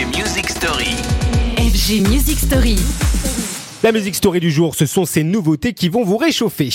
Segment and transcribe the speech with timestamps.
[0.00, 0.96] FG Music Story.
[1.58, 2.76] FG Music Story.
[3.82, 6.70] La musique story du jour, ce sont ces nouveautés qui vont vous réchauffer.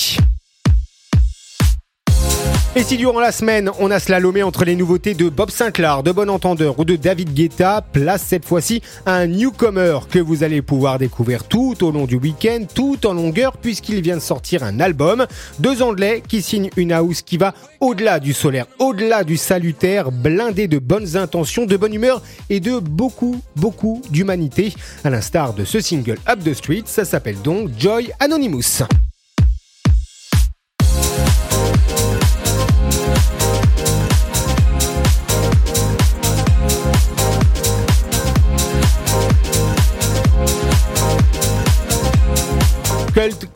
[2.78, 6.12] Et si durant la semaine, on a slalomé entre les nouveautés de Bob Sinclair, de
[6.12, 11.00] Bon Entendeur ou de David Guetta, place cette fois-ci un newcomer que vous allez pouvoir
[11.00, 15.26] découvrir tout au long du week-end, tout en longueur, puisqu'il vient de sortir un album.
[15.59, 20.68] Deux Anglais qui signent une house qui va au-delà du solaire, au-delà du salutaire, blindé
[20.68, 24.73] de bonnes intentions, de bonne humeur et de beaucoup, beaucoup d'humanité.
[25.05, 28.84] À l'instar de ce single Up the Street, ça s'appelle donc Joy Anonymous.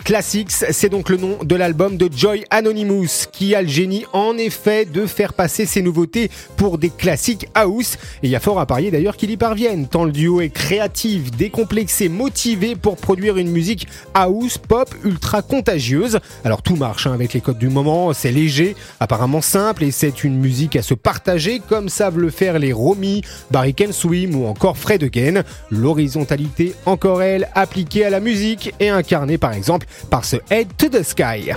[0.10, 4.40] Classics, c'est donc le nom de l'album de Joy Anonymous, qui a le génie en
[4.40, 7.94] effet de faire passer ses nouveautés pour des classiques house.
[8.24, 10.50] Et il y a fort à parier d'ailleurs qu'il y parvienne, tant le duo est
[10.50, 16.18] créatif, décomplexé, motivé pour produire une musique house pop ultra contagieuse.
[16.44, 20.24] Alors tout marche hein, avec les codes du moment, c'est léger, apparemment simple et c'est
[20.24, 24.48] une musique à se partager comme savent le faire les Romy, Barry Can Swim ou
[24.48, 25.44] encore Fred Again.
[25.70, 30.90] L'horizontalité encore elle appliquée à la musique et incarnée par exemple par ce Head to
[30.90, 31.52] the Sky.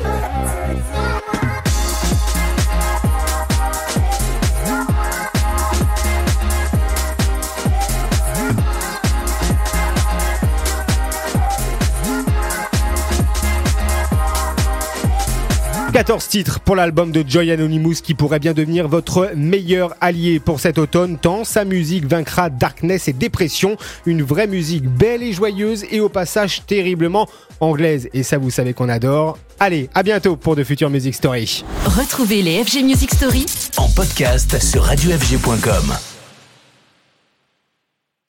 [15.93, 20.59] 14 titres pour l'album de Joy Anonymous qui pourrait bien devenir votre meilleur allié pour
[20.59, 23.77] cet automne tant sa musique vaincra darkness et dépression,
[24.07, 27.29] une vraie musique belle et joyeuse et au passage terriblement
[27.61, 29.37] anglaise et ça vous savez qu'on adore.
[29.61, 31.63] Allez, à bientôt pour de futures Music Story.
[31.85, 33.45] Retrouvez les FG Music Story
[33.77, 36.12] En podcast sur radiofg.com.